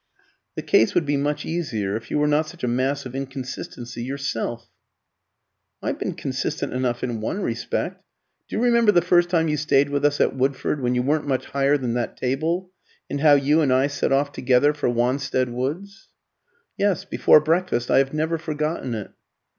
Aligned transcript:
"The 0.55 0.63
case 0.63 0.95
would 0.95 1.05
be 1.05 1.15
much 1.15 1.45
easier 1.45 1.95
if 1.95 2.09
you 2.09 2.17
were 2.17 2.25
not 2.27 2.47
such 2.49 2.63
a 2.63 2.67
mass 2.67 3.05
of 3.05 3.13
inconsistency 3.13 4.01
yourself." 4.01 4.67
"I've 5.79 5.99
been 5.99 6.15
consistent 6.15 6.73
enough 6.73 7.03
in 7.03 7.21
one 7.21 7.43
respect. 7.43 8.03
Do 8.49 8.55
you 8.55 8.63
remember 8.63 8.91
the 8.91 9.03
first 9.03 9.29
time 9.29 9.47
you 9.47 9.57
stayed 9.57 9.89
with 9.89 10.03
us 10.03 10.19
at 10.19 10.35
Woodford, 10.35 10.81
when 10.81 10.95
you 10.95 11.03
weren't 11.03 11.27
much 11.27 11.45
higher 11.45 11.77
than 11.77 11.93
that 11.93 12.17
table, 12.17 12.71
and 13.11 13.21
how 13.21 13.33
you 13.35 13.61
and 13.61 13.71
I 13.71 13.85
set 13.85 14.11
off 14.11 14.31
together 14.31 14.73
for 14.73 14.89
Wanstead 14.89 15.49
Woods?" 15.49 16.09
"Yes 16.79 17.05
before 17.05 17.39
breakfast. 17.39 17.91
I 17.91 17.99
have 17.99 18.11
never 18.11 18.39
forgotten 18.39 18.95
it." 18.95 19.11